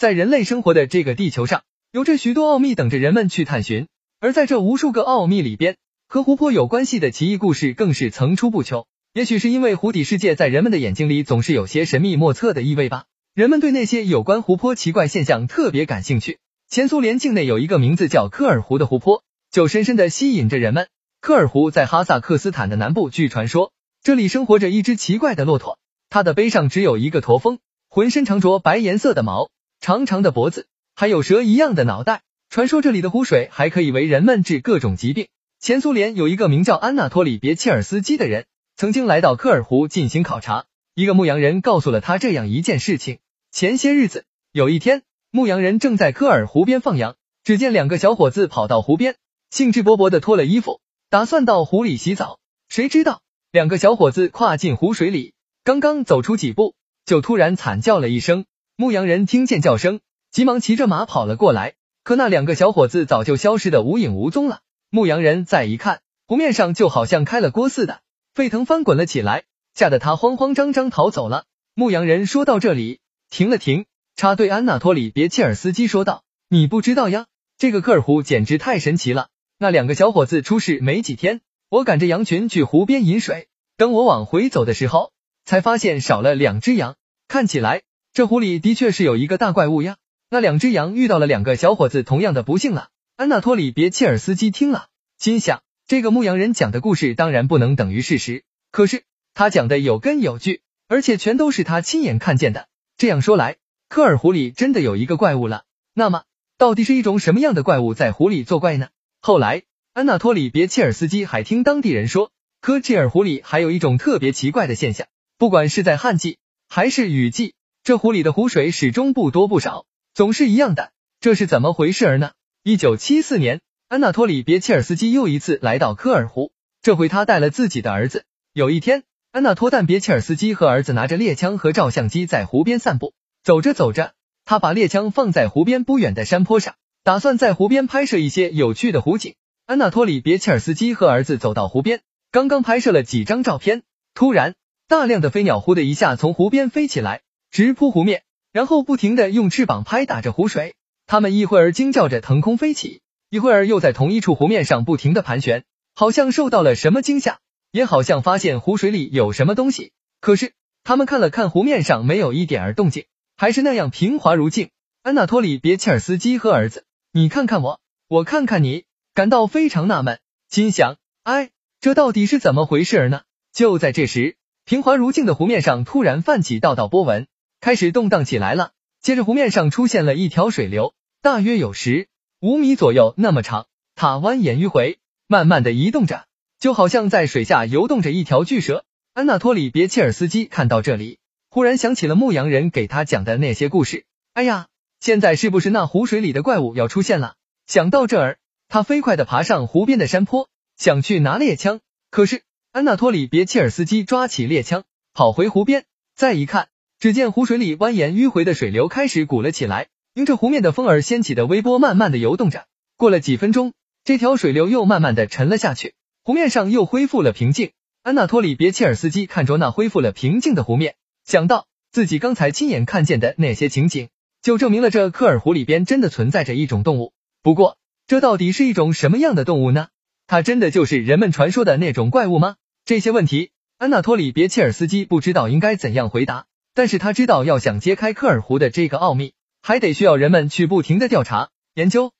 [0.00, 1.62] 在人类生活的这个地球上，
[1.92, 3.86] 有着许多奥秘等着人们去探寻。
[4.18, 5.76] 而在这无数个奥秘里边，
[6.08, 8.86] 和湖泊有关系的奇异故事更是层出不穷。
[9.12, 16.38] 也许是因为湖底世界在人们的眼睛里总是有些神秘莫测的意味吧，人们对那些有关湖泊奇怪现象特别感兴趣。
[16.70, 20.88] 前苏联境内有一个名字叫科尔湖的湖泊，就深深的吸引着人们。
[21.20, 23.70] 科尔湖在哈萨克斯坦的南部，据传说
[24.02, 25.78] 这里生活着一只奇怪的骆驼，
[26.08, 27.58] 它的背上只有一个驼峰，
[27.90, 29.50] 浑身长着白颜色的毛，
[29.80, 32.20] 长长的脖子，还有蛇一样的脑袋。
[32.50, 35.28] 传说这里的湖水还可以为人们治各种疾病。
[35.58, 38.44] 前苏联有一个名叫安纳托里别切尔斯基的人，
[38.76, 40.66] 曾经来到科尔湖进行考察。
[40.94, 45.02] 一个牧羊人告诉了他这样一件事情：前些日子，有一天。
[45.30, 49.14] 牧羊人正在科尔湖边放羊，只见两个小伙子跑到湖边，
[49.48, 52.38] 兴致勃勃的脱了衣服，打算到湖里洗澡。
[52.68, 55.32] 谁知道两个小伙子跨进湖水里，
[55.64, 56.74] 刚刚走出几步，
[57.06, 58.44] 就突然惨叫了一声。
[58.80, 64.60] 牧羊人听见叫声，急忙骑着马跑了过来，可那两个小伙子早就消失的无影无踪了。
[64.88, 68.00] 牧羊人再一看，湖面上就好像开了锅似的，
[68.32, 71.44] 沸腾翻滚了起来，吓得他慌慌张张逃走了。
[71.74, 73.84] 牧羊人说到这里，停了停。
[74.16, 77.26] 插对安纳托里别切尔斯基说道：“你不知道呀，
[77.58, 79.28] 这个科尔湖简直太神奇了。
[79.58, 85.12] 那两个小伙子出事没几天，我赶着羊群去湖边饮水，等我往回走的时候，
[85.44, 86.96] 才发现少了两只羊。
[87.28, 89.96] 看起来这湖里的确是有一个大怪物呀。
[90.30, 94.86] 那两只羊遇到了两个小伙子同样的不幸了。”安纳托里别切尔斯基听了，
[95.18, 99.02] 心想：这个牧羊人讲的故事当然不能等于事实，可是
[99.34, 102.68] 他讲的有根有据，而且全都是他亲眼看见的。
[102.96, 103.56] 这样说来，
[103.88, 106.22] 科尔湖里真的有一个怪物了，那么
[106.56, 108.88] 到底是一种什么样的怪物在湖里作怪呢？
[109.20, 116.38] 后来，安纳托里别切尔斯基还听当地人说，科切尔湖里还有一种特别奇怪的现象，不管是在旱季
[116.68, 122.32] 还是雨季，这湖里的湖水始终不多不少，总是一样的，这是怎么回事儿呢？
[122.62, 128.24] 一九七四年，安纳托里别切尔斯基又一次来到科尔湖，这回他带了自己的儿子。
[128.52, 133.14] 有一天，安纳托但别切尔斯基和儿子拿着猎枪和照相机在湖边散步。
[133.42, 134.12] 走着走着，
[134.44, 139.36] 他把猎枪放在湖边不远的山坡上，打算在湖边拍摄一些有趣的湖景。
[139.64, 144.54] 安纳托里别切尔斯基和儿子走到湖边，刚刚拍摄了几张照片，突然
[144.86, 148.22] 大量的飞鸟呼的一下从湖边飞起来，直扑湖面，
[148.52, 150.74] 然后不停的用翅膀拍打着湖水。
[151.06, 157.40] 它们一会儿惊叫着腾空飞起，一会儿又在同一处湖面上不停的盘旋，好像受到了什么惊吓，
[157.72, 159.92] 也好像发现湖水里有什么东西。
[160.20, 160.52] 可是
[160.84, 163.06] 他们看了看湖面上，没有一点儿动静。
[163.36, 164.70] 还是那样平滑如镜。
[165.02, 168.84] 安纳托里别切尔斯基和儿子，你看看我，我看看你，
[169.14, 171.50] 感到非常纳闷，心想：哎，
[171.80, 173.22] 这到底是怎么回事呢？
[173.50, 177.28] 就在这时，平滑如镜的湖面上突然泛起道道波纹，
[177.60, 178.72] 开始动荡起来了。
[179.00, 182.08] 接着，湖面上出现了一条水流，大约有十
[182.40, 186.26] 五米左右那么长，它蜿蜒迂回，慢慢的移动着，
[186.58, 188.84] 就好像在水下游动着一条巨蛇。
[189.12, 191.18] 安纳托里别切尔斯基看到这里。
[191.50, 194.04] 忽然想起了牧羊人给他讲的那些故事。
[194.34, 194.68] 哎呀，
[195.00, 197.34] 现在是不是那湖水里的怪物要出现了？
[197.66, 198.38] 想到这儿，
[198.68, 201.80] 他飞快的爬上湖边的山坡，想去拿猎枪。
[202.10, 205.84] 可是安纳托里别切尔斯基抓起猎枪，跑回湖边，
[206.14, 206.68] 再一看，
[207.00, 212.66] 只见湖水里蜿蜒迂回的水流开始鼓了起来，迎着湖面的风儿掀起的微波，慢慢的游动着。
[212.98, 213.72] 过了几分钟，
[214.04, 217.70] 这条水流又慢慢的沉了下去，湖面上又恢复了平静。
[218.02, 220.94] 安纳托里别切尔斯基看着那恢复了平静的湖面。
[221.24, 224.10] 想到自己刚才亲眼看见的那些情景，
[224.42, 227.14] 就证明了这科尔湖里边真的存在着一种动物。
[227.42, 229.88] 不过，这到底是一种什么样的动物呢？
[230.26, 232.56] 它真的就是人们传说的那种怪物吗？
[232.84, 236.44] 这些问题，安纳托里别切尔斯基不知道应该怎样回答。
[236.80, 242.14] 但是他知道，要想揭开科尔湖的这个奥秘，还得需要人们去不停的调查研究。